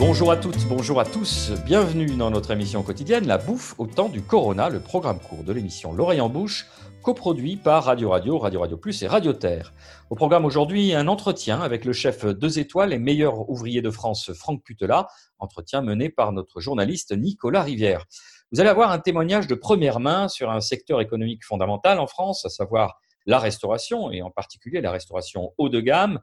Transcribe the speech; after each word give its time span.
Bonjour 0.00 0.32
à 0.32 0.38
toutes, 0.38 0.66
bonjour 0.66 0.98
à 0.98 1.04
tous, 1.04 1.52
bienvenue 1.66 2.16
dans 2.16 2.30
notre 2.30 2.52
émission 2.52 2.82
quotidienne 2.82 3.26
La 3.26 3.36
bouffe 3.36 3.74
au 3.76 3.86
temps 3.86 4.08
du 4.08 4.22
Corona, 4.22 4.70
le 4.70 4.80
programme 4.80 5.20
court 5.20 5.44
de 5.44 5.52
l'émission 5.52 5.92
L'oreille 5.92 6.22
en 6.22 6.30
bouche, 6.30 6.64
coproduit 7.02 7.56
par 7.56 7.84
Radio 7.84 8.08
Radio, 8.08 8.38
Radio 8.38 8.60
Radio 8.60 8.78
Plus 8.78 9.02
et 9.02 9.06
Radio 9.06 9.34
Terre. 9.34 9.74
Au 10.08 10.14
programme 10.14 10.46
aujourd'hui, 10.46 10.94
un 10.94 11.06
entretien 11.06 11.60
avec 11.60 11.84
le 11.84 11.92
chef 11.92 12.24
deux 12.24 12.58
étoiles 12.58 12.94
et 12.94 12.98
meilleur 12.98 13.50
ouvrier 13.50 13.82
de 13.82 13.90
France, 13.90 14.32
Franck 14.32 14.64
Putela, 14.64 15.06
entretien 15.38 15.82
mené 15.82 16.08
par 16.08 16.32
notre 16.32 16.60
journaliste 16.60 17.14
Nicolas 17.14 17.62
Rivière. 17.62 18.06
Vous 18.52 18.60
allez 18.60 18.70
avoir 18.70 18.92
un 18.92 19.00
témoignage 19.00 19.48
de 19.48 19.54
première 19.54 20.00
main 20.00 20.28
sur 20.28 20.50
un 20.50 20.62
secteur 20.62 21.02
économique 21.02 21.44
fondamental 21.44 22.00
en 22.00 22.06
France, 22.06 22.46
à 22.46 22.48
savoir 22.48 22.98
la 23.26 23.38
restauration, 23.38 24.10
et 24.10 24.22
en 24.22 24.30
particulier 24.30 24.80
la 24.80 24.92
restauration 24.92 25.52
haut 25.58 25.68
de 25.68 25.80
gamme, 25.80 26.20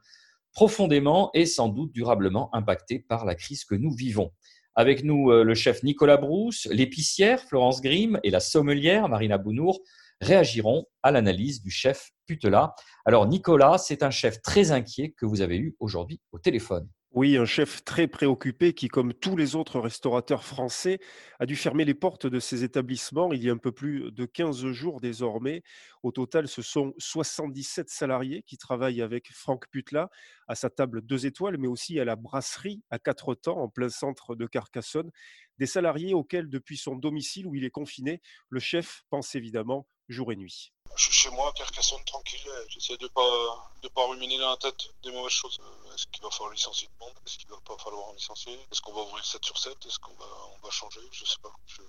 profondément 0.52 1.30
et 1.34 1.46
sans 1.46 1.68
doute 1.68 1.92
durablement 1.92 2.54
impactée 2.54 2.98
par 2.98 3.24
la 3.24 3.34
crise 3.34 3.64
que 3.64 3.74
nous 3.74 3.92
vivons. 3.92 4.30
Avec 4.74 5.02
nous, 5.02 5.30
euh, 5.30 5.42
le 5.42 5.54
chef 5.54 5.82
Nicolas 5.82 6.16
Brousse, 6.16 6.68
l'épicière 6.70 7.40
Florence 7.40 7.80
Grimm 7.80 8.20
et 8.22 8.30
la 8.30 8.40
sommelière 8.40 9.08
Marina 9.08 9.36
Bounour 9.36 9.80
réagiront 10.20 10.86
à 11.02 11.10
l'analyse 11.10 11.62
du 11.62 11.70
chef 11.70 12.10
Putela. 12.26 12.74
Alors 13.04 13.26
Nicolas, 13.26 13.78
c'est 13.78 14.02
un 14.02 14.10
chef 14.10 14.40
très 14.42 14.70
inquiet 14.70 15.14
que 15.16 15.26
vous 15.26 15.40
avez 15.40 15.56
eu 15.56 15.76
aujourd'hui 15.80 16.20
au 16.32 16.38
téléphone. 16.38 16.88
Oui, 17.12 17.38
un 17.38 17.46
chef 17.46 17.84
très 17.84 18.06
préoccupé 18.06 18.74
qui, 18.74 18.88
comme 18.88 19.14
tous 19.14 19.34
les 19.34 19.56
autres 19.56 19.80
restaurateurs 19.80 20.44
français, 20.44 21.00
a 21.38 21.46
dû 21.46 21.56
fermer 21.56 21.86
les 21.86 21.94
portes 21.94 22.26
de 22.26 22.38
ses 22.38 22.64
établissements 22.64 23.32
il 23.32 23.42
y 23.42 23.48
a 23.48 23.52
un 23.52 23.56
peu 23.56 23.72
plus 23.72 24.12
de 24.12 24.26
15 24.26 24.66
jours 24.72 25.00
désormais. 25.00 25.62
Au 26.02 26.12
total, 26.12 26.48
ce 26.48 26.60
sont 26.60 26.92
77 26.98 27.88
salariés 27.88 28.42
qui 28.42 28.58
travaillent 28.58 29.00
avec 29.00 29.32
Franck 29.32 29.68
Putla 29.70 30.10
à 30.48 30.54
sa 30.54 30.68
table 30.68 31.00
deux 31.00 31.24
étoiles, 31.24 31.56
mais 31.56 31.66
aussi 31.66 31.98
à 31.98 32.04
la 32.04 32.14
brasserie 32.14 32.82
à 32.90 32.98
quatre 32.98 33.34
temps 33.34 33.58
en 33.58 33.70
plein 33.70 33.88
centre 33.88 34.36
de 34.36 34.46
Carcassonne. 34.46 35.10
Des 35.58 35.66
salariés 35.66 36.12
auxquels, 36.12 36.50
depuis 36.50 36.76
son 36.76 36.94
domicile 36.94 37.46
où 37.46 37.54
il 37.54 37.64
est 37.64 37.70
confiné, 37.70 38.20
le 38.50 38.60
chef 38.60 39.04
pense 39.08 39.34
évidemment 39.34 39.88
jour 40.08 40.30
et 40.30 40.36
nuit. 40.36 40.72
Je 40.96 41.04
suis 41.04 41.12
chez 41.12 41.30
moi, 41.30 41.52
Carcassonne, 41.52 42.04
tranquille. 42.04 42.50
J'essaie 42.68 42.96
de 42.96 43.06
pas 43.08 43.70
de 43.82 43.88
pas 43.88 44.06
ruminer 44.06 44.38
dans 44.38 44.50
la 44.50 44.56
tête 44.56 44.90
des 45.02 45.12
mauvaises 45.12 45.32
choses. 45.32 45.58
Euh, 45.60 45.94
est-ce 45.94 46.06
qu'il 46.08 46.22
va 46.22 46.30
falloir 46.30 46.52
licencier 46.52 46.88
tout 46.88 46.94
le 47.00 47.06
monde? 47.06 47.14
Est-ce 47.26 47.38
qu'il 47.38 47.48
va 47.48 47.60
pas 47.60 47.76
falloir 47.78 48.12
licencier? 48.12 48.54
Est-ce 48.72 48.80
qu'on 48.80 48.92
va 48.92 49.02
ouvrir 49.02 49.24
7 49.24 49.44
sur 49.44 49.56
7 49.56 49.86
Est-ce 49.86 49.98
qu'on 50.00 50.14
va, 50.14 50.26
on 50.54 50.58
va 50.58 50.70
changer? 50.70 51.00
Je 51.12 51.24
sais 51.24 51.38
pas. 51.42 51.52
De 51.78 51.84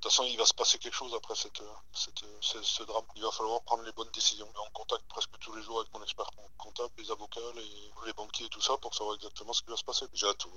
toute 0.00 0.04
façon, 0.04 0.24
il 0.24 0.36
va 0.38 0.46
se 0.46 0.54
passer 0.54 0.78
quelque 0.78 0.94
chose 0.94 1.14
après 1.14 1.34
cette, 1.34 1.62
cette, 1.92 2.24
ce, 2.40 2.82
drame. 2.84 3.04
Il 3.16 3.22
va 3.22 3.30
falloir 3.30 3.60
prendre 3.62 3.82
les 3.82 3.92
bonnes 3.92 4.10
décisions. 4.12 4.46
Je 4.46 4.58
suis 4.58 4.68
en 4.68 4.70
contact 4.72 5.04
presque 5.08 5.38
tous 5.40 5.54
les 5.54 5.62
jours 5.62 5.80
avec 5.80 5.92
mon 5.92 6.02
expert 6.02 6.30
comptable, 6.56 6.92
les 6.98 7.10
avocats, 7.10 7.40
les, 7.54 7.92
les 8.06 8.12
banquiers 8.14 8.46
et 8.46 8.48
tout 8.48 8.62
ça 8.62 8.76
pour 8.78 8.94
savoir 8.94 9.16
exactement 9.16 9.52
ce 9.52 9.62
qui 9.62 9.70
va 9.70 9.76
se 9.76 9.84
passer. 9.84 10.06
Déjà, 10.08 10.32
tout. 10.34 10.50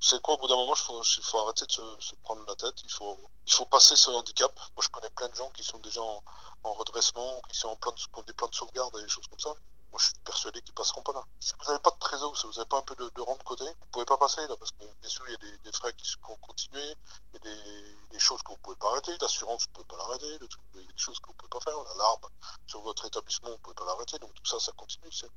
C'est 0.00 0.20
quoi, 0.20 0.34
au 0.34 0.36
bout 0.38 0.48
d'un 0.48 0.56
moment, 0.56 0.74
il 0.74 0.82
faut, 0.82 1.02
faut, 1.02 1.38
arrêter 1.38 1.66
de 1.66 1.72
se, 1.72 2.14
prendre 2.22 2.44
la 2.46 2.54
tête. 2.56 2.82
Il 2.84 2.90
faut, 2.90 3.18
il 3.46 3.52
faut 3.52 3.64
passer 3.66 3.96
ce 3.96 4.10
handicap. 4.10 4.54
Moi, 4.76 4.82
je 4.82 4.88
connais 4.90 5.10
plein 5.10 5.28
de 5.28 5.34
gens 5.34 5.50
qui 5.50 5.63
sont 5.64 5.78
déjà 5.78 6.00
en, 6.00 6.72
redressement, 6.72 7.40
qui 7.48 7.58
sont 7.58 7.68
en 7.68 7.76
plan 7.76 7.92
de, 7.92 8.22
des 8.26 8.32
plans 8.32 8.48
de 8.48 8.54
sauvegarde 8.54 8.96
et 8.98 9.02
des 9.02 9.08
choses 9.08 9.26
comme 9.28 9.38
ça. 9.38 9.54
Moi, 9.90 10.00
je 10.00 10.06
suis 10.06 10.14
persuadé 10.24 10.60
qu'ils 10.62 10.74
passeront 10.74 11.02
pas 11.02 11.12
là. 11.12 11.24
Si 11.38 11.52
vous 11.58 11.64
n'avez 11.66 11.78
pas 11.78 11.90
de 11.90 11.98
trésor, 11.98 12.36
si 12.36 12.46
vous 12.46 12.52
n'avez 12.54 12.68
pas 12.68 12.78
un 12.78 12.82
peu 12.82 12.96
de, 12.96 13.08
de 13.14 13.20
rang 13.20 13.36
de 13.36 13.42
côté, 13.44 13.64
vous 13.64 13.86
pouvez 13.92 14.04
pas 14.04 14.18
passer 14.18 14.46
là, 14.48 14.56
parce 14.56 14.72
que 14.72 14.84
bien 15.00 15.08
sûr, 15.08 15.24
il 15.28 15.32
y 15.32 15.34
a 15.34 15.38
des, 15.38 15.58
des 15.58 15.72
frais 15.72 15.92
qui 15.94 16.16
vont 16.26 16.36
continuer, 16.36 16.96
il 17.32 17.34
y 17.34 17.36
a 17.36 17.38
des, 17.38 17.96
des 18.10 18.18
choses 18.18 18.42
que 18.42 18.50
vous 18.50 18.58
pouvez 18.58 18.76
pas 18.76 18.90
arrêter, 18.90 19.16
l'assurance, 19.20 19.66
vous 19.66 19.72
pouvez 19.72 19.86
pas 19.86 19.96
l'arrêter, 19.98 20.26
il 20.26 20.80
y 20.80 20.84
a 20.84 20.92
des 20.92 20.98
choses 20.98 21.20
que 21.20 21.28
vous 21.28 21.34
pouvez 21.34 21.50
pas 21.50 21.60
faire, 21.60 21.76
l'alarme 21.84 22.28
sur 22.66 22.80
votre 22.80 23.04
établissement, 23.04 23.50
vous 23.50 23.58
pouvez 23.58 23.74
pas 23.74 23.84
l'arrêter, 23.84 24.18
donc 24.18 24.34
tout 24.34 24.46
ça, 24.46 24.58
ça 24.58 24.72
continue. 24.72 25.12
C'est 25.12 25.30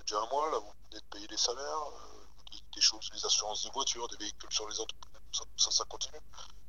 déjà 0.00 0.20
un 0.20 0.26
mois, 0.26 0.50
là, 0.50 0.58
vous 0.58 0.72
venez 0.90 1.00
de 1.00 1.06
payer 1.06 1.26
les 1.28 1.36
salaires, 1.36 1.82
euh, 1.88 2.22
des 2.74 2.80
choses, 2.80 3.08
les 3.14 3.24
assurances 3.24 3.64
de 3.64 3.70
voitures, 3.70 4.08
des 4.08 4.16
véhicules 4.16 4.52
sur 4.52 4.68
les 4.68 4.78
entreprises, 4.78 5.12
ça, 5.32 5.44
ça, 5.56 5.70
ça 5.70 5.84
continue. 5.84 6.20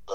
Ben, 0.08 0.14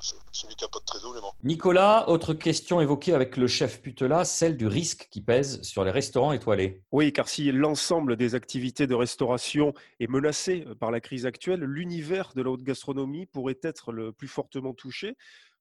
c'est 0.00 0.14
celui 0.32 0.54
qui 0.54 0.64
n'a 0.64 0.68
pas 0.68 0.78
de 0.78 0.84
trésor, 0.84 1.14
les 1.14 1.20
Nicolas, 1.48 2.08
autre 2.08 2.34
question 2.34 2.80
évoquée 2.80 3.12
avec 3.14 3.36
le 3.36 3.46
chef 3.46 3.82
Putela, 3.82 4.24
celle 4.24 4.56
du 4.56 4.66
risque 4.66 5.08
qui 5.10 5.20
pèse 5.20 5.60
sur 5.62 5.84
les 5.84 5.90
restaurants 5.90 6.32
étoilés. 6.32 6.82
Oui, 6.92 7.12
car 7.12 7.28
si 7.28 7.50
l'ensemble 7.52 8.16
des 8.16 8.34
activités 8.34 8.86
de 8.86 8.94
restauration 8.94 9.74
est 10.00 10.06
menacé 10.06 10.64
par 10.78 10.90
la 10.90 11.00
crise 11.00 11.26
actuelle, 11.26 11.60
l'univers 11.60 12.32
de 12.34 12.42
la 12.42 12.50
haute 12.50 12.62
gastronomie 12.62 13.26
pourrait 13.26 13.58
être 13.62 13.92
le 13.92 14.12
plus 14.12 14.28
fortement 14.28 14.72
touché. 14.72 15.16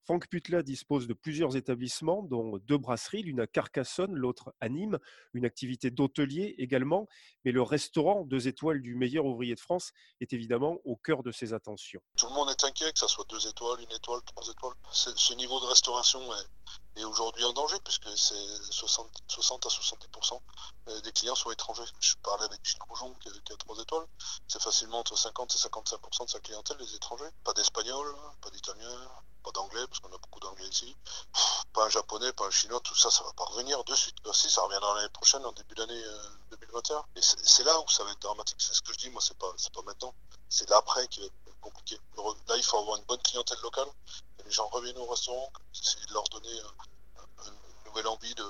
Franck 0.07 0.29
Putla 0.29 0.63
dispose 0.63 1.06
de 1.06 1.13
plusieurs 1.13 1.57
établissements, 1.57 2.23
dont 2.23 2.59
deux 2.59 2.78
brasseries, 2.78 3.23
l'une 3.23 3.41
à 3.41 3.45
Carcassonne, 3.45 4.16
l'autre 4.16 4.53
à 4.62 4.69
Nîmes, 4.69 5.00
une 5.34 5.44
activité 5.44 5.91
d'hôtelier 5.91 6.56
également. 6.59 7.09
Mais 7.44 7.51
le 7.51 7.62
restaurant 7.62 8.23
deux 8.23 8.47
étoiles 8.47 8.81
du 8.81 8.95
meilleur 8.95 9.25
ouvrier 9.25 9.53
de 9.53 9.59
France 9.59 9.91
est 10.22 10.31
évidemment 10.31 10.78
au 10.85 10.95
cœur 10.95 11.23
de 11.23 11.34
ses 11.34 11.51
attentions. 11.51 12.00
Tout 12.16 12.28
le 12.28 12.35
monde 12.35 12.50
est 12.50 12.63
inquiet 12.63 12.94
que 12.94 13.00
ça 13.00 13.09
soit 13.09 13.25
deux 13.28 13.50
étoiles, 13.50 13.81
une 13.81 13.91
étoile, 13.94 14.22
trois 14.23 14.50
étoiles. 14.50 14.75
Ce 14.94 15.34
niveau 15.34 15.59
de 15.59 15.66
restauration 15.66 16.22
est, 16.22 16.47
aujourd'hui 17.03 17.44
en 17.46 17.53
danger 17.53 17.78
puisque 17.84 18.09
c'est 18.18 18.72
60, 18.72 19.66
à 19.66 19.69
70% 19.69 20.41
euh, 20.88 21.02
des 21.02 21.12
clients 21.12 21.35
sont 21.35 21.52
étrangers. 21.52 21.84
Je 22.00 22.16
parlais 22.24 22.46
avec 22.46 22.59
Gilles 22.63 22.81
Roujon 22.88 23.13
qui, 23.16 23.30
a 23.30 23.58
trois 23.58 23.78
étoiles. 23.80 24.08
C'est 24.47 24.62
facilement 24.62 25.00
entre 25.00 25.18
50 25.18 25.53
et 25.56 25.57
55% 25.57 26.25
de 26.25 26.30
sa 26.30 26.40
clientèle 26.40 26.78
des 26.78 26.96
étrangers. 26.96 27.30
Pas 27.44 27.53
d'espagnol, 27.53 28.16
pas 28.41 28.50
d'italien, 28.50 29.09
pas 29.44 29.52
d'anglais, 29.52 29.86
parce 29.88 30.00
qu'on 30.00 30.13
a 30.13 30.18
beaucoup 30.18 30.40
d'anglais 30.40 30.68
ici, 30.68 30.96
pas 31.74 31.86
un 31.86 31.90
japonais, 31.90 32.34
pas 32.34 32.46
un 32.46 32.52
chinois, 32.52 32.80
tout 32.81 32.96
ça, 32.96 33.09
ça 33.09 33.24
va 33.24 33.34
pas 33.34 33.46
revenir 33.46 33.84
de 33.84 33.96
suite. 33.96 34.16
Si, 34.34 34.50
ça 34.50 34.62
reviendra 34.62 34.96
l'année 34.96 35.09
prochaine, 35.09 35.46
en 35.46 35.52
début 35.53 35.75
d'année 35.75 36.02
2021. 36.52 36.97
Euh, 36.97 37.02
Et 37.16 37.22
c'est 37.22 37.63
là 37.63 37.80
où 37.80 37.88
ça 37.90 38.03
va 38.03 38.12
être 38.12 38.22
dramatique. 38.22 38.57
C'est 38.59 38.74
ce 38.74 38.81
que 38.81 38.94
je 38.94 38.97
dis, 38.97 39.09
moi, 39.09 39.22
c'est 39.22 39.38
pas, 39.38 39.52
pas 39.74 39.81
maintenant. 39.84 40.13
C'est 40.50 40.69
l'après 40.69 41.07
qui 41.07 41.22
va 41.22 41.25
être 41.28 41.59
compliqué. 41.62 42.00
Là, 42.47 42.57
il 42.57 42.63
faut 42.63 42.78
avoir 42.78 42.97
une 42.97 43.06
bonne 43.06 43.22
clientèle 43.22 43.59
locale. 43.62 43.88
Les 44.46 44.52
gens 44.52 44.68
reviennent 44.68 44.98
au 44.98 45.06
restaurant, 45.08 45.52
essayer 45.74 46.06
de 46.06 46.14
leur 46.14 46.24
donner 46.30 46.62
une 47.46 47.53
nouvelle 47.86 48.08
envie 48.08 48.34
de, 48.36 48.46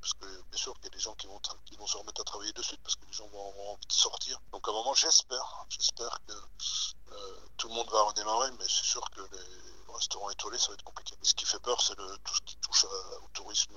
parce 0.00 0.14
que 0.14 0.26
bien 0.26 0.58
sûr 0.58 0.74
qu'il 0.74 0.84
y 0.84 0.88
a 0.88 0.90
des 0.90 1.00
gens 1.00 1.14
qui 1.14 1.26
vont, 1.26 1.40
qui 1.64 1.76
vont 1.76 1.86
se 1.86 1.96
remettre 1.96 2.20
à 2.20 2.24
travailler 2.24 2.52
de 2.52 2.62
suite 2.62 2.80
parce 2.82 2.96
que 2.96 3.06
les 3.06 3.12
gens 3.12 3.28
vont 3.28 3.50
avoir 3.50 3.68
envie 3.70 3.86
de 3.86 3.92
sortir. 3.92 4.38
Donc 4.52 4.66
à 4.66 4.70
un 4.70 4.74
moment, 4.74 4.94
j'espère, 4.94 5.66
j'espère 5.68 6.20
que 6.26 6.32
euh, 6.32 7.36
tout 7.56 7.68
le 7.68 7.74
monde 7.74 7.88
va 7.90 8.02
redémarrer, 8.02 8.50
mais 8.52 8.64
c'est 8.68 8.86
sûr 8.86 9.08
que 9.10 9.20
les, 9.20 9.70
restaurant 9.92 10.30
étoilé, 10.30 10.58
ça 10.58 10.68
va 10.68 10.74
être 10.74 10.82
compliqué. 10.82 11.14
ce 11.22 11.34
qui 11.34 11.44
fait 11.44 11.58
peur, 11.60 11.80
c'est 11.80 11.96
tout 11.96 12.34
ce 12.34 12.40
qui 12.42 12.56
touche 12.56 12.84
au 12.84 13.28
tourisme 13.32 13.74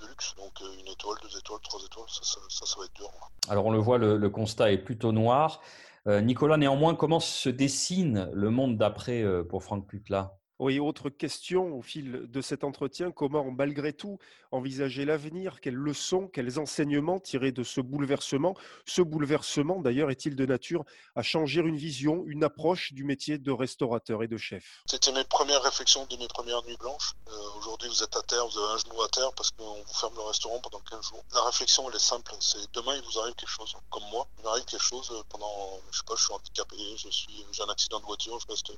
de 0.00 0.06
luxe. 0.06 0.34
Donc 0.36 0.52
euh, 0.62 0.80
une 0.80 0.88
étoile, 0.88 1.16
deux 1.22 1.36
étoiles, 1.36 1.60
trois 1.62 1.80
étoiles, 1.84 2.08
ça, 2.08 2.38
ça, 2.48 2.78
va 2.78 2.84
être 2.84 2.94
dur. 2.94 3.10
Alors 3.48 3.66
on 3.66 3.72
le 3.72 3.78
voit, 3.78 3.98
le, 3.98 4.30
constat 4.30 4.72
est 4.72 4.78
plutôt 4.78 5.12
noir. 5.12 5.60
Euh, 6.06 6.20
Nicolas, 6.20 6.56
néanmoins, 6.56 6.94
comment 6.94 7.20
se 7.20 7.48
dessine 7.48 8.30
le 8.32 8.50
monde 8.50 8.76
d'après 8.76 9.22
euh, 9.22 9.42
pour 9.42 9.62
Franck 9.62 9.86
Putla? 9.86 10.36
Oui, 10.60 10.78
autre 10.78 11.10
question 11.10 11.76
au 11.76 11.82
fil 11.82 12.26
de 12.28 12.40
cet 12.40 12.62
entretien, 12.62 13.10
comment 13.10 13.50
malgré 13.50 13.92
tout 13.92 14.18
envisager 14.52 15.04
l'avenir? 15.04 15.60
Quelles 15.60 15.74
leçons, 15.74 16.28
quels 16.28 16.60
enseignements 16.60 17.18
tirer 17.18 17.50
de 17.50 17.64
ce 17.64 17.80
bouleversement? 17.80 18.54
Ce 18.86 19.02
bouleversement, 19.02 19.80
d'ailleurs, 19.80 20.12
est-il 20.12 20.36
de 20.36 20.46
nature 20.46 20.84
à 21.16 21.22
changer 21.22 21.60
une 21.60 21.76
vision, 21.76 22.22
une 22.26 22.44
approche 22.44 22.92
du 22.92 23.02
métier 23.02 23.38
de 23.38 23.50
restaurateur 23.50 24.22
et 24.22 24.28
de 24.28 24.36
chef? 24.36 24.82
C'était 24.86 25.10
mes 25.10 25.24
premières 25.24 25.62
réflexions 25.62 26.06
de 26.06 26.16
mes 26.16 26.28
premières 26.28 26.62
nuits 26.62 26.76
blanches. 26.76 27.14
Euh, 27.26 27.58
aujourd'hui, 27.58 27.88
vous 27.88 28.04
êtes 28.04 28.14
à 28.14 28.22
terre, 28.22 28.46
vous 28.46 28.58
avez 28.58 28.74
un 28.74 28.78
genou 28.78 29.02
à 29.02 29.08
terre 29.08 29.32
parce 29.36 29.50
qu'on 29.50 29.82
vous 29.82 29.94
ferme 29.94 30.14
le 30.14 30.22
restaurant 30.22 30.60
pendant 30.60 30.80
15 30.88 31.04
jours. 31.04 31.24
La 31.34 31.42
réflexion, 31.42 31.90
elle 31.90 31.96
est 31.96 31.98
simple. 31.98 32.32
C'est 32.38 32.72
demain, 32.72 32.94
il 32.94 33.02
vous 33.02 33.18
arrive 33.18 33.34
quelque 33.34 33.48
chose. 33.48 33.74
Comme 33.90 34.04
moi, 34.12 34.28
il 34.38 34.44
m'arrive 34.44 34.64
quelque 34.66 34.84
chose 34.84 35.12
pendant, 35.30 35.80
je 35.90 35.98
sais 35.98 36.04
pas, 36.06 36.14
je 36.16 36.22
suis 36.22 36.32
handicapé, 36.32 36.76
je 36.96 37.08
suis, 37.08 37.44
j'ai 37.50 37.62
un 37.64 37.70
accident 37.70 37.98
de 37.98 38.04
voiture, 38.04 38.38
je 38.38 38.46
reste 38.46 38.70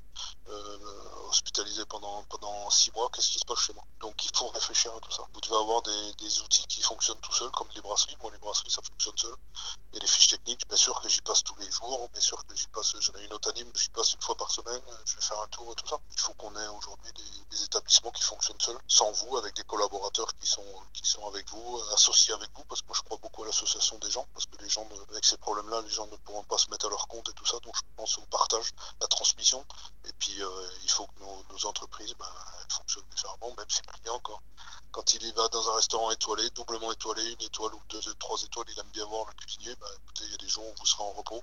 euh, 0.48 0.78
hospitalisé 1.28 1.65
pendant, 1.88 2.70
six 2.70 2.92
mois, 2.92 3.08
qu'est-ce 3.12 3.28
qui 3.28 3.38
se 3.38 3.44
passe 3.44 3.58
chez 3.58 3.72
moi? 3.72 3.84
Donc 4.00 4.24
il 4.24 4.30
faut 4.36 4.48
réfléchir 4.48 4.94
à 4.94 5.00
tout 5.00 5.10
ça. 5.10 5.22
Vous 5.32 5.40
devez 5.40 5.56
avoir 5.56 5.82
des, 5.82 6.40
outils 6.40 6.66
qui 6.66 6.82
fonctionnent 6.82 7.20
tout 7.20 7.32
seuls, 7.32 7.50
comme 7.50 7.68
les 7.74 7.80
brasseries. 7.80 8.16
Moi, 8.22 8.30
les 8.32 8.38
brasseries, 8.38 8.70
ça 8.70 8.82
fonctionne 8.82 9.16
seul. 9.16 9.34
Et 9.92 9.98
les 9.98 10.06
fiches 10.06 10.28
techniques, 10.28 10.66
bien 10.68 10.76
sûr 10.76 11.00
que 11.00 11.08
j'y 11.08 11.20
passe 11.22 11.42
tous 11.42 11.56
les 11.56 11.70
jours, 11.70 12.08
bien 12.10 12.20
sûr 12.20 12.44
que 12.44 12.54
j'y 12.54 12.66
passe, 12.68 12.94
j'en 13.00 13.14
ai 13.14 13.24
une 13.24 13.32
autre 13.32 13.48
anime, 13.50 13.70
j'y 13.74 13.88
passe 13.90 14.12
une 14.12 14.20
fois 14.20 14.36
par 14.36 14.50
semaine, 14.50 14.82
je 15.04 15.16
vais 15.16 15.22
faire 15.22 15.40
un 15.40 15.46
tour 15.48 15.72
et 15.72 15.74
tout 15.74 15.86
ça. 15.86 15.98
Il 16.12 16.20
faut 16.20 16.34
qu'on 16.34 16.54
ait 16.56 16.68
aujourd'hui 16.68 17.12
des, 17.14 17.56
des, 17.56 17.64
établissements 17.64 18.10
qui 18.10 18.22
fonctionnent 18.22 18.60
seuls, 18.60 18.78
sans 18.88 19.10
vous, 19.12 19.36
avec 19.36 19.54
des 19.54 19.64
collaborateurs 19.64 20.28
qui 20.38 20.46
sont, 20.46 20.64
qui 20.92 21.08
sont 21.08 21.26
avec 21.26 21.48
vous, 21.50 21.80
associés 21.94 22.34
avec 22.34 22.50
vous, 22.54 22.64
parce 22.64 22.82
que 22.82 22.86
moi 22.88 22.96
je 22.96 23.02
crois 23.02 23.18
beaucoup 23.18 23.44
à 23.44 23.46
l'association 23.46 23.96
des 23.98 24.10
gens, 24.10 24.26
parce 24.34 24.46
que 24.46 24.56
les 24.62 24.68
gens, 24.68 24.86
avec 25.10 25.24
ces 25.24 25.38
problèmes-là, 25.38 25.80
les 25.82 25.90
gens 25.90 26.06
ne 26.08 26.16
pourront 26.16 26.44
pas 26.44 26.58
se 26.58 26.68
mettre 26.70 26.86
à 26.86 26.90
leur 26.90 27.08
compte 27.08 27.28
et 27.28 27.32
tout 27.32 27.46
ça. 27.46 27.58
Donc 27.60 27.74
je 27.76 27.82
pense 27.96 28.18
au 28.18 28.22
partage, 28.22 28.72
la 29.00 29.06
transmission. 29.06 29.64
Et 30.04 30.12
puis 30.18 30.42
euh, 30.42 30.70
il 30.82 30.90
faut 30.90 31.06
que 31.06 31.20
nos, 31.20 31.44
nos 31.50 31.55
entreprises 31.64 32.14
ben, 32.18 32.26
fonctionnent 32.68 33.08
différemment, 33.10 33.54
même 33.56 33.66
si 33.68 33.80
le 33.86 33.92
client, 33.98 34.20
quand, 34.22 34.38
quand 34.90 35.14
il 35.14 35.32
va 35.34 35.48
dans 35.48 35.70
un 35.70 35.76
restaurant 35.76 36.10
étoilé, 36.10 36.50
doublement 36.50 36.92
étoilé, 36.92 37.22
une 37.32 37.46
étoile 37.46 37.74
ou 37.74 37.80
deux, 37.88 38.00
trois 38.18 38.42
étoiles, 38.42 38.66
il 38.68 38.78
aime 38.80 38.90
bien 38.92 39.06
voir 39.06 39.26
le 39.26 39.34
cuisinier. 39.34 39.74
Ben, 39.80 39.86
écoutez, 40.02 40.24
il 40.24 40.30
y 40.32 40.34
a 40.34 40.38
des 40.38 40.48
jours 40.48 40.66
où 40.66 40.74
vous 40.78 40.86
serez 40.86 41.04
en 41.04 41.12
repos. 41.12 41.42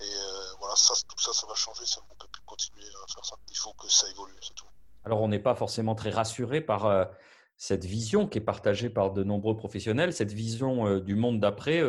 Et 0.00 0.04
euh, 0.04 0.54
voilà, 0.58 0.76
ça, 0.76 0.94
tout 1.08 1.18
ça, 1.18 1.32
ça 1.32 1.46
va 1.46 1.54
changer. 1.54 1.86
Ça, 1.86 2.00
on 2.10 2.14
ne 2.14 2.18
peut 2.18 2.28
plus 2.30 2.42
continuer 2.42 2.86
à 2.86 3.12
faire 3.12 3.24
ça. 3.24 3.36
Il 3.48 3.56
faut 3.56 3.72
que 3.74 3.88
ça 3.88 4.08
évolue, 4.10 4.36
c'est 4.42 4.54
tout. 4.54 4.66
Alors, 5.04 5.20
on 5.20 5.28
n'est 5.28 5.38
pas 5.38 5.54
forcément 5.54 5.94
très 5.94 6.10
rassuré 6.10 6.60
par. 6.60 7.08
Euh, 7.54 7.64
cette 7.64 7.84
vision 7.84 8.26
qui 8.26 8.38
est 8.38 8.42
partagée 8.42 8.90
par 8.90 9.12
de 9.12 9.24
nombreux 9.24 9.56
professionnels, 9.56 10.12
cette 10.12 10.32
vision 10.32 10.98
du 10.98 11.14
monde 11.14 11.40
d'après. 11.40 11.82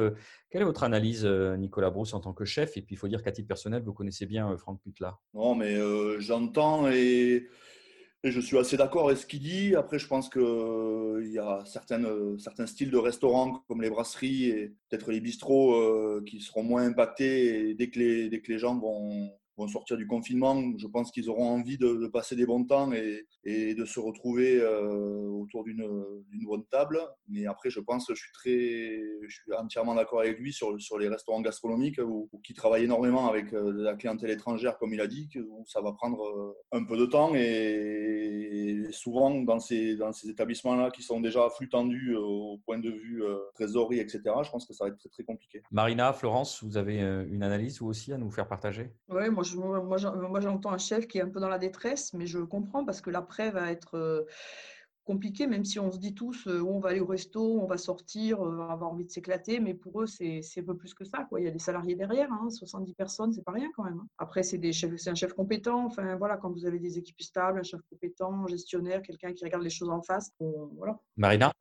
quelle 0.49 0.61
est 0.61 0.65
votre 0.65 0.83
analyse, 0.83 1.25
Nicolas 1.25 1.89
Brousse, 1.89 2.13
en 2.13 2.19
tant 2.19 2.33
que 2.33 2.45
chef? 2.45 2.77
Et 2.77 2.81
puis, 2.81 2.95
il 2.95 2.97
faut 2.97 3.07
dire 3.07 3.23
qu'à 3.23 3.31
titre 3.31 3.47
personnel, 3.47 3.83
vous 3.83 3.93
connaissez 3.93 4.25
bien 4.25 4.55
Franck 4.57 4.79
Putla. 4.81 5.17
Non, 5.33 5.55
mais 5.55 5.77
j'entends 6.19 6.87
et, 6.89 7.47
je 8.23 8.39
suis 8.39 8.57
assez 8.57 8.77
d'accord 8.77 9.07
avec 9.07 9.19
ce 9.19 9.25
qu'il 9.25 9.41
dit. 9.41 9.75
Après, 9.75 9.99
je 9.99 10.07
pense 10.07 10.29
qu'il 10.29 11.31
y 11.31 11.39
a 11.39 11.63
certaines, 11.65 12.39
certains 12.39 12.67
styles 12.67 12.91
de 12.91 12.97
restaurants, 12.97 13.63
comme 13.67 13.81
les 13.81 13.89
brasseries 13.89 14.45
et 14.45 14.73
peut-être 14.89 15.11
les 15.11 15.19
bistrots, 15.19 16.21
qui 16.25 16.39
seront 16.39 16.63
moins 16.63 16.85
impactés 16.85 17.73
dès 17.73 17.89
que 17.89 17.99
les 17.99 18.59
gens 18.59 18.77
vont 18.79 19.31
vont 19.57 19.67
sortir 19.67 19.97
du 19.97 20.07
confinement, 20.07 20.61
je 20.77 20.87
pense 20.87 21.11
qu'ils 21.11 21.29
auront 21.29 21.49
envie 21.49 21.77
de, 21.77 22.07
passer 22.07 22.35
des 22.35 22.45
bons 22.45 22.63
temps 22.63 22.91
et, 22.93 23.25
et 23.43 23.73
de 23.73 23.85
se 23.85 23.99
retrouver 23.99 24.59
euh, 24.59 25.27
autour 25.27 25.63
d'une 25.63 25.87
bonne 26.45 26.65
table. 26.65 26.99
Mais 27.27 27.45
après, 27.45 27.69
je 27.69 27.79
pense 27.79 28.07
que 28.07 28.13
je 28.13 28.21
suis, 28.21 28.31
très, 28.31 29.01
je 29.27 29.33
suis 29.33 29.53
entièrement 29.53 29.95
d'accord 29.95 30.19
avec 30.19 30.39
lui 30.39 30.51
sur, 30.51 30.79
sur 30.81 30.97
les 30.97 31.07
restaurants 31.07 31.41
gastronomiques 31.41 31.99
où, 32.03 32.29
qui 32.43 32.53
travaillent 32.53 32.85
énormément 32.85 33.27
avec 33.27 33.53
euh, 33.53 33.71
la 33.75 33.95
clientèle 33.95 34.31
étrangère, 34.31 34.77
comme 34.77 34.93
il 34.93 35.01
a 35.01 35.07
dit, 35.07 35.29
où 35.47 35.63
ça 35.67 35.81
va 35.81 35.93
prendre 35.93 36.23
euh, 36.23 36.57
un 36.71 36.83
peu 36.83 36.97
de 36.97 37.05
temps. 37.05 37.33
Et, 37.35 38.87
souvent, 38.91 39.31
dans 39.41 39.59
ces, 39.59 39.95
dans 39.95 40.11
ces 40.11 40.29
établissements-là 40.29 40.91
qui 40.91 41.01
sont 41.01 41.19
déjà 41.19 41.45
à 41.45 41.49
flux 41.49 41.69
tendu 41.69 42.15
au 42.15 42.59
point 42.65 42.77
de 42.77 42.89
vue 42.89 43.23
trésorerie, 43.55 43.99
etc., 43.99 44.21
je 44.43 44.49
pense 44.49 44.65
que 44.65 44.73
ça 44.73 44.85
va 44.85 44.89
être 44.89 44.97
très, 44.97 45.09
très 45.09 45.23
compliqué. 45.23 45.63
Marina, 45.71 46.13
Florence, 46.13 46.63
vous 46.63 46.77
avez 46.77 46.99
une 46.99 47.43
analyse 47.43 47.79
vous 47.79 47.87
aussi 47.87 48.13
à 48.13 48.17
nous 48.17 48.31
faire 48.31 48.47
partager? 48.47 48.91
Oui, 49.09 49.29
moi 49.29 49.43
moi, 49.53 49.97
j'entends 50.41 50.71
un 50.71 50.77
chef 50.77 51.07
qui 51.07 51.17
est 51.17 51.21
un 51.21 51.29
peu 51.29 51.39
dans 51.39 51.49
la 51.49 51.59
détresse, 51.59 52.13
mais 52.13 52.25
je 52.25 52.39
comprends 52.39 52.85
parce 52.85 53.01
que 53.01 53.09
l'après 53.09 53.51
va 53.51 53.71
être 53.71 53.95
euh, 53.95 54.23
compliqué, 55.03 55.47
même 55.47 55.63
si 55.63 55.79
on 55.79 55.91
se 55.91 55.99
dit 55.99 56.13
tous 56.13 56.47
euh, 56.47 56.61
on 56.61 56.79
va 56.79 56.89
aller 56.89 56.99
au 56.99 57.05
resto, 57.05 57.61
on 57.61 57.67
va 57.67 57.77
sortir, 57.77 58.41
on 58.41 58.49
va 58.49 58.71
avoir 58.71 58.91
envie 58.91 59.05
de 59.05 59.11
s'éclater, 59.11 59.59
mais 59.59 59.73
pour 59.73 60.01
eux, 60.01 60.07
c'est 60.07 60.41
un 60.57 60.63
peu 60.63 60.75
plus 60.75 60.93
que 60.93 61.05
ça. 61.05 61.25
Quoi. 61.29 61.39
Il 61.39 61.43
y 61.45 61.47
a 61.47 61.51
des 61.51 61.59
salariés 61.59 61.95
derrière, 61.95 62.29
70 62.49 62.89
hein, 62.89 62.93
personnes, 62.97 63.31
c'est 63.31 63.43
pas 63.43 63.51
rien 63.51 63.69
quand 63.75 63.83
même. 63.83 63.99
Hein. 63.99 64.07
Après, 64.17 64.43
c'est 64.43 64.59
un 64.59 65.15
chef 65.15 65.33
compétent. 65.33 65.85
Enfin, 65.85 66.15
voilà, 66.15 66.37
quand 66.37 66.51
vous 66.51 66.65
avez 66.65 66.79
des 66.79 66.97
équipes 66.97 67.21
stables, 67.21 67.59
un 67.59 67.63
chef 67.63 67.81
compétent, 67.89 68.33
un 68.43 68.47
gestionnaire, 68.47 69.01
quelqu'un 69.01 69.33
qui 69.33 69.45
regarde 69.45 69.63
les 69.63 69.69
choses 69.69 69.89
en 69.89 70.01
face, 70.01 70.31
voilà. 70.75 70.99
Marina? 71.15 71.51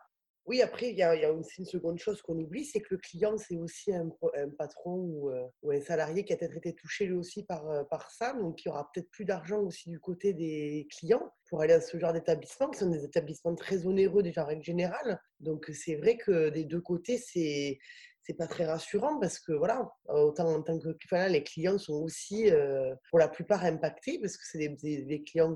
Oui, 0.46 0.60
après, 0.60 0.90
il 0.90 0.96
y, 0.96 1.02
a, 1.02 1.32
aussi 1.32 1.60
une 1.60 1.66
seconde 1.66 1.98
chose 1.98 2.20
qu'on 2.20 2.38
oublie, 2.38 2.66
c'est 2.66 2.80
que 2.80 2.88
le 2.90 2.98
client, 2.98 3.38
c'est 3.38 3.56
aussi 3.56 3.94
un, 3.94 4.10
patron 4.58 5.30
euh, 5.30 5.46
ou, 5.62 5.70
un 5.70 5.80
salarié 5.80 6.24
qui 6.24 6.34
a 6.34 6.36
peut-être 6.36 6.58
été 6.58 6.74
touché 6.74 7.06
lui 7.06 7.14
aussi 7.14 7.44
par, 7.44 7.66
euh, 7.70 7.82
par 7.84 8.10
ça. 8.10 8.34
Donc, 8.34 8.62
il 8.62 8.68
y 8.68 8.70
aura 8.70 8.90
peut-être 8.92 9.08
plus 9.10 9.24
d'argent 9.24 9.62
aussi 9.62 9.88
du 9.88 9.98
côté 9.98 10.34
des 10.34 10.86
clients 10.90 11.32
pour 11.48 11.62
aller 11.62 11.72
à 11.72 11.80
ce 11.80 11.98
genre 11.98 12.12
d'établissement, 12.12 12.68
qui 12.68 12.78
sont 12.78 12.90
des 12.90 13.04
établissements 13.04 13.54
très 13.54 13.86
onéreux 13.86 14.22
déjà 14.22 14.44
en 14.44 14.46
règle 14.46 14.62
générale. 14.62 15.18
Donc, 15.40 15.70
c'est 15.72 15.96
vrai 15.96 16.18
que 16.18 16.50
des 16.50 16.64
deux 16.64 16.80
côtés, 16.80 17.16
c'est 17.16 17.78
c'est 18.24 18.34
pas 18.34 18.46
très 18.46 18.64
rassurant 18.64 19.20
parce 19.20 19.38
que 19.38 19.52
voilà, 19.52 19.92
autant 20.08 20.62
que 20.62 21.30
les 21.30 21.42
clients 21.42 21.76
sont 21.76 22.02
aussi 22.02 22.50
euh, 22.50 22.94
pour 23.10 23.18
la 23.18 23.28
plupart 23.28 23.64
impactés 23.64 24.18
parce 24.18 24.38
que 24.38 24.44
c'est 24.46 24.66
des, 24.68 25.22
clients 25.24 25.54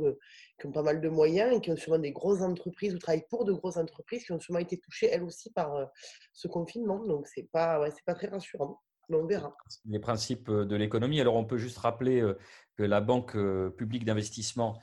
qui 0.60 0.66
ont 0.66 0.72
pas 0.72 0.82
mal 0.82 1.00
de 1.00 1.08
moyens 1.08 1.56
et 1.56 1.60
qui 1.62 1.70
ont 1.70 1.76
souvent 1.76 1.98
des 1.98 2.12
grosses 2.12 2.42
entreprises 2.42 2.94
ou 2.94 2.98
travaillent 2.98 3.26
pour 3.30 3.46
de 3.46 3.52
grosses 3.52 3.78
entreprises 3.78 4.24
qui 4.24 4.32
ont 4.32 4.40
souvent 4.40 4.58
été 4.58 4.78
touchées 4.78 5.08
elles 5.10 5.22
aussi 5.22 5.50
par 5.50 5.74
euh, 5.76 5.86
ce 6.34 6.46
confinement. 6.46 7.02
Donc 7.06 7.26
c'est 7.26 7.48
pas 7.50 7.82
c'est 7.90 8.04
pas 8.04 8.14
très 8.14 8.28
rassurant. 8.28 8.82
On 9.10 9.24
verra. 9.24 9.56
Les 9.86 9.98
principes 9.98 10.50
de 10.50 10.76
l'économie. 10.76 11.18
Alors 11.22 11.36
on 11.36 11.46
peut 11.46 11.56
juste 11.56 11.78
rappeler 11.78 12.20
euh, 12.20 12.36
que 12.76 12.82
la 12.82 13.00
banque 13.00 13.34
publique 13.76 14.04
d'investissement 14.04 14.78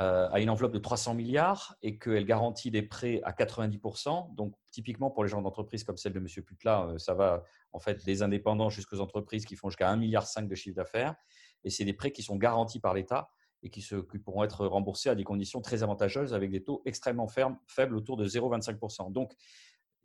euh, 0.00 0.28
a 0.30 0.38
une 0.38 0.48
enveloppe 0.48 0.72
de 0.72 0.78
300 0.78 1.14
milliards 1.14 1.74
et 1.82 1.98
qu'elle 1.98 2.24
garantit 2.24 2.70
des 2.70 2.82
prêts 2.82 3.20
à 3.24 3.32
90%. 3.32 4.32
Donc, 4.36 4.54
typiquement 4.70 5.10
pour 5.10 5.24
les 5.24 5.28
gens 5.28 5.42
d'entreprise 5.42 5.82
comme 5.82 5.96
celle 5.96 6.12
de 6.12 6.20
M. 6.20 6.26
Putla, 6.44 6.86
euh, 6.86 6.98
ça 6.98 7.14
va 7.14 7.42
en 7.72 7.80
fait 7.80 8.04
des 8.04 8.22
indépendants 8.22 8.70
jusqu'aux 8.70 9.00
entreprises 9.00 9.44
qui 9.44 9.56
font 9.56 9.70
jusqu'à 9.70 9.92
1,5 9.92 9.98
milliard 9.98 10.24
de 10.40 10.54
chiffre 10.54 10.76
d'affaires. 10.76 11.16
Et 11.64 11.70
c'est 11.70 11.84
des 11.84 11.94
prêts 11.94 12.12
qui 12.12 12.22
sont 12.22 12.36
garantis 12.36 12.78
par 12.78 12.94
l'État 12.94 13.30
et 13.64 13.70
qui, 13.70 13.84
pourront 14.24 14.44
être 14.44 14.66
remboursés 14.66 15.08
à 15.08 15.16
des 15.16 15.24
conditions 15.24 15.60
très 15.60 15.82
avantageuses 15.82 16.32
avec 16.32 16.52
des 16.52 16.62
taux 16.62 16.80
extrêmement 16.84 17.26
faibles 17.66 17.96
autour 17.96 18.16
de 18.16 18.28
0,25%. 18.28 19.10
Donc, 19.10 19.34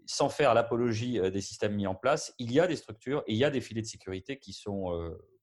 sans 0.07 0.29
faire 0.29 0.55
l'apologie 0.55 1.19
euh, 1.19 1.29
des 1.29 1.41
systèmes 1.41 1.75
mis 1.75 1.85
en 1.85 1.93
place, 1.93 2.33
il 2.39 2.51
y 2.51 2.59
a 2.59 2.65
des 2.65 2.77
structures 2.77 3.23
et 3.27 3.33
il 3.33 3.37
y 3.37 3.45
a 3.45 3.51
des 3.51 3.61
filets 3.61 3.83
de 3.83 3.87
sécurité 3.87 4.39
qui 4.39 4.53
sont 4.53 4.89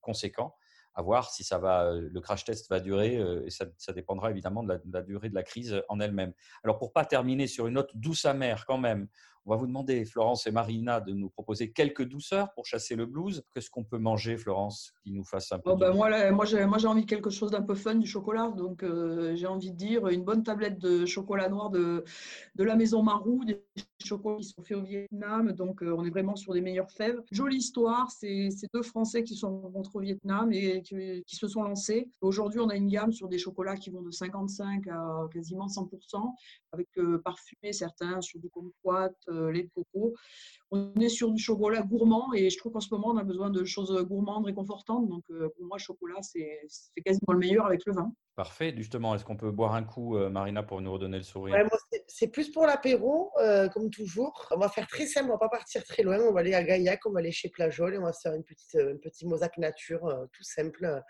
conséquents 0.01 0.57
à 0.95 1.03
voir 1.03 1.31
si 1.31 1.45
ça 1.45 1.59
va, 1.59 1.85
euh, 1.85 2.09
le 2.13 2.21
crash 2.21 2.45
test 2.45 2.69
va 2.69 2.81
durer 2.81 3.17
euh, 3.17 3.47
et 3.47 3.51
ça, 3.51 3.93
dépendra 3.93 4.31
évidemment 4.31 4.63
de 4.63 4.81
la, 4.93 5.03
durée 5.03 5.29
de 5.29 5.35
la 5.35 5.43
crise 5.43 5.83
en 5.89 6.01
elle-même. 6.01 6.33
Alors 6.65 6.79
pour 6.79 6.93
pas 6.93 7.05
terminer 7.05 7.47
sur 7.47 7.67
une 7.67 7.75
note 7.75 7.91
douce 7.95 8.25
amère 8.25 8.67
quand 8.67 8.79
même, 8.79 9.09
on 9.47 9.51
va 9.51 9.57
vous 9.57 9.67
demander, 9.67 10.05
Florence 10.05 10.47
et 10.47 10.51
Marina, 10.51 11.01
de 11.01 11.13
nous 11.13 11.31
proposer 11.31 11.73
quelques 11.73 12.05
douceurs 12.05 12.53
pour 12.53 12.67
chasser 12.67 12.95
le 12.95 13.07
blues. 13.07 13.43
Qu'est-ce 13.55 13.71
qu'on 13.71 13.85
peut 13.85 13.99
manger, 13.99 14.37
Florence, 14.37 14.93
qui 15.03 15.13
nous 15.13 15.25
fasse 15.25 15.51
un 15.53 15.59
peu 15.59 15.71
oh 15.71 15.77
ben 15.77 15.93
Moi, 15.93 16.31
moi 16.33 16.45
j'ai 16.45 16.87
envie 16.87 17.03
de 17.03 17.09
quelque 17.09 17.31
chose 17.31 17.51
d'un 17.51 17.63
peu 17.63 17.75
fun, 17.75 17.95
du 17.95 18.07
chocolat. 18.07 18.53
Donc, 18.57 18.83
euh, 18.83 19.35
j'ai 19.37 19.47
envie 19.47 19.71
de 19.71 19.77
dire 19.77 20.09
une 20.09 20.25
bonne 20.25 20.43
tablette 20.43 20.79
de 20.79 21.07
chocolat 21.07 21.49
noir 21.49 21.71
de, 21.71 22.05
de 22.55 22.65
la 22.65 22.77
maison 22.77 23.03
Marou, 23.03 23.45
des 23.45 23.65
chocolats 24.05 24.39
qui 24.39 24.45
sont 24.45 24.63
faits 24.63 24.77
au 24.77 24.83
Vietnam. 24.83 25.53
Donc, 25.53 25.83
euh, 25.83 25.95
on 25.97 26.05
est 26.05 26.11
vraiment 26.11 26.37
sur 26.37 26.53
des 26.53 26.61
meilleures 26.61 26.91
fèves. 26.91 27.21
Jolie 27.31 27.57
histoire, 27.57 28.11
c'est 28.11 28.51
deux 28.75 28.83
Français 28.83 29.25
qui 29.25 29.37
sont 29.37 29.61
rencontrés 29.61 29.99
au 29.99 30.01
Vietnam 30.01 30.53
et 30.53 30.83
qui, 30.83 31.23
qui 31.27 31.37
se 31.37 31.49
sont 31.49 31.63
lancés. 31.63 32.11
Aujourd'hui, 32.21 32.61
on 32.61 32.69
a 32.69 32.77
une 32.77 32.89
gamme 32.89 33.13
sur 33.13 33.29
des 33.29 33.39
chocolats 33.39 33.77
qui 33.77 33.91
vont 33.91 34.03
de 34.03 34.11
55 34.11 34.87
à 34.89 35.29
quasiment 35.33 35.67
100%, 35.67 36.35
avec 36.73 36.89
euh, 36.99 37.19
parfumés 37.25 37.73
certains 37.73 38.21
sur 38.21 38.41
du 38.41 38.49
kumquat, 38.51 39.13
euh, 39.31 39.51
lait 39.51 39.65
de 39.65 39.71
coco. 39.75 40.15
On 40.71 40.95
est 41.01 41.09
sur 41.09 41.33
du 41.33 41.43
chocolat 41.43 41.83
gourmand 41.83 42.33
et 42.35 42.49
je 42.49 42.57
trouve 42.59 42.73
qu'en 42.73 42.81
ce 42.81 42.93
moment, 42.95 43.09
on 43.09 43.17
a 43.17 43.25
besoin 43.25 43.51
de 43.51 43.65
choses 43.65 43.93
gourmandes, 44.05 44.47
réconfortantes. 44.47 45.09
Donc, 45.09 45.25
euh, 45.31 45.49
pour 45.57 45.65
moi, 45.65 45.79
chocolat, 45.79 46.21
c'est 46.23 46.69
quasiment 47.05 47.33
le 47.33 47.39
meilleur 47.39 47.67
avec 47.67 47.85
le 47.87 47.93
vin. 47.93 48.13
Parfait. 48.37 48.73
Justement, 48.77 49.15
est-ce 49.15 49.25
qu'on 49.25 49.37
peut 49.37 49.51
boire 49.51 49.75
un 49.75 49.83
coup, 49.83 50.17
euh, 50.17 50.31
Marina, 50.31 50.63
pour 50.63 50.81
nous 50.81 50.93
redonner 50.93 51.17
le 51.17 51.25
sourire? 51.25 51.57
C'est 52.07 52.29
plus 52.29 52.51
pour 52.51 52.67
l'apéro, 52.67 53.33
comme 53.73 53.91
toujours. 53.91 54.49
On 54.51 54.59
va 54.59 54.69
faire 54.69 54.87
très 54.87 55.07
simple, 55.07 55.29
on 55.29 55.33
va 55.33 55.39
pas 55.39 55.49
partir 55.49 55.85
très 55.85 56.03
loin. 56.03 56.19
On 56.21 56.33
va 56.33 56.41
aller 56.41 56.55
à 56.55 56.63
Gaillac, 56.63 57.01
on 57.07 57.11
va 57.11 57.21
aller 57.21 57.33
chez 57.33 57.49
Plajol 57.49 57.95
et 57.95 57.99
on 57.99 58.03
va 58.03 58.13
se 58.13 58.21
faire 58.21 58.35
une 58.35 58.45
petite, 58.45 58.77
un 58.77 58.97
petit 58.97 59.27
mosaque 59.27 59.59
nature, 59.59 60.29
tout 60.33 60.43
simple. 60.43 61.03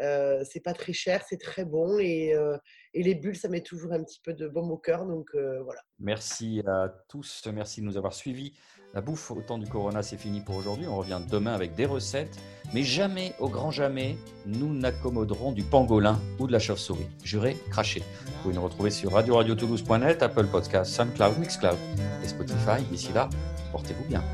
Euh, 0.00 0.42
c'est 0.48 0.60
pas 0.60 0.72
très 0.72 0.92
cher, 0.92 1.22
c'est 1.28 1.40
très 1.40 1.64
bon 1.64 1.98
et, 1.98 2.34
euh, 2.34 2.56
et, 2.94 3.02
les 3.02 3.14
bulles, 3.14 3.36
ça 3.36 3.48
met 3.48 3.60
toujours 3.60 3.92
un 3.92 4.02
petit 4.02 4.20
peu 4.22 4.32
de 4.32 4.48
baume 4.48 4.70
au 4.70 4.78
cœur. 4.78 5.04
Donc 5.04 5.30
euh, 5.34 5.62
voilà. 5.62 5.80
Merci 5.98 6.62
à 6.66 6.88
tous, 7.08 7.46
merci 7.52 7.80
de 7.80 7.86
nous 7.86 7.96
avoir 7.96 8.14
suivis. 8.14 8.54
La 8.94 9.00
bouffe 9.00 9.30
au 9.30 9.40
temps 9.40 9.58
du 9.58 9.68
Corona, 9.68 10.02
c'est 10.02 10.16
fini 10.16 10.40
pour 10.40 10.56
aujourd'hui. 10.56 10.86
On 10.88 10.96
revient 10.96 11.20
demain 11.30 11.52
avec 11.52 11.76
des 11.76 11.86
recettes, 11.86 12.36
mais 12.74 12.82
jamais, 12.82 13.34
au 13.38 13.48
grand 13.48 13.70
jamais, 13.70 14.16
nous 14.46 14.74
n'accommoderons 14.74 15.52
du 15.52 15.62
pangolin 15.62 16.18
ou 16.40 16.48
de 16.48 16.52
la 16.52 16.58
chauve-souris. 16.58 17.06
Juré, 17.22 17.56
craché. 17.70 18.00
Vous 18.00 18.42
pouvez 18.42 18.54
nous 18.54 18.64
retrouver 18.64 18.90
sur 18.90 19.12
radio-radio-toulouse.net, 19.12 20.22
Apple 20.22 20.46
Podcast, 20.46 20.92
SoundCloud, 20.92 21.38
Mixcloud 21.38 21.78
et 22.24 22.26
Spotify. 22.26 22.82
D'ici 22.90 23.12
là, 23.12 23.28
portez-vous 23.70 24.08
bien. 24.08 24.24